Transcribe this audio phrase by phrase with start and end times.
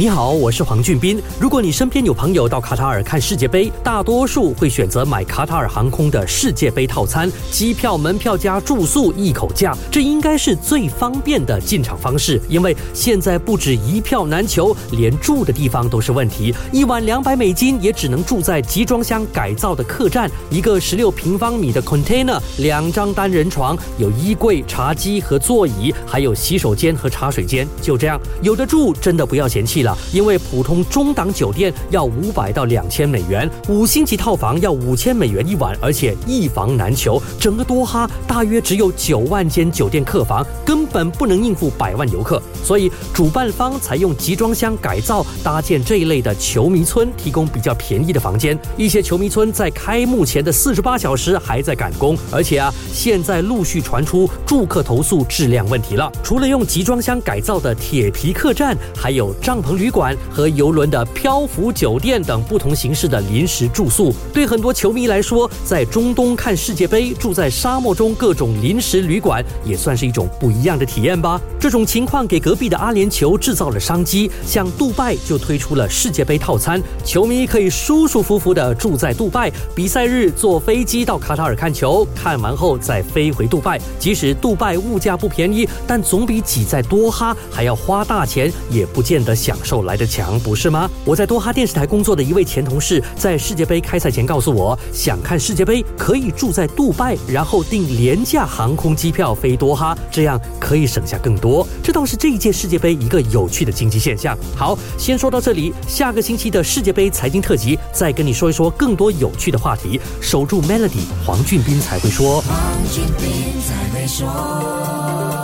[0.00, 1.20] 你好，我是黄俊斌。
[1.38, 12.40] 如果你身边有朋友到卡塔尔看世界杯，大多数会选择买卡塔尔航空的世界杯套餐，机票、门票加住宿一口价，这应该是最方便的进场方式。
[12.48, 16.54] 因为现在不止一票难求，连住的地方都是问题。
[16.72, 27.68] 一晚两百美金也只能住在集装箱改造的客栈，一个十六平方米的 container，两张单人床，有衣柜、茶几和座椅，还有洗手间和茶水间。
[27.82, 29.89] 就这样，有的住真的不要嫌弃了。
[30.12, 37.20] 因为普通中档酒店要五百到两千美元，五星级套房要五千美元一晚，而且一房难求。
[37.38, 48.56] 整个多哈大约只有九万间酒店客房，根本不能应付百万游客，所以主办方采用集装箱改造搭建这一类的球迷村，提供比较便宜的房间。
[48.76, 56.12] 一些球迷村在开幕前的四十八小时还在赶工，而且啊，现在陆续传出住客投诉质量问题了。
[56.22, 59.79] 除了用集装箱改造的铁皮客栈，还有帐篷。
[59.80, 71.40] 旅馆和游轮的漂浮酒店等不同形式的临时住宿，对很多球迷来说，在中东看世界杯，住在沙漠中各种临时旅馆，也算是一种不一样的体验吧。
[71.58, 83.80] 这种情况给隔壁的阿联酋制造了商机，像杜拜就推出了世界杯套餐，球迷可以舒舒服服的住在杜拜，比赛日坐飞机到卡塔尔看球，看完后再飞回杜拜。
[83.98, 89.80] 即使杜拜物价不便宜，但总比挤在多哈还要花大钱，也不见得想受。
[89.82, 90.88] 来的强不是吗？
[91.04, 101.66] 我在多哈电视台工作的一位前同事，在世界杯开赛前告诉我，想看世界杯可以住在杜拜，然后订廉价航空机票飞多哈，这样可以省下更多。
[101.82, 104.36] 这倒是这一届世界杯一个有趣的经济现象。
[104.54, 109.98] 好，先说到这里，下个星期的世界杯财经特辑再跟你说一说更多有趣的话题。
[110.20, 112.42] 守住 Melody，黄俊斌才会说。
[112.42, 112.58] 黄
[112.92, 115.39] 俊斌才会说。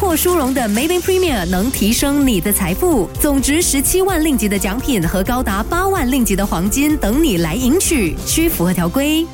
[0.00, 9.26] 获殊荣的 Maybank Premier 能提升你的财富，总值十七万令吉的奖品和高达八万令吉的黄金等你来赢取，需符合条规。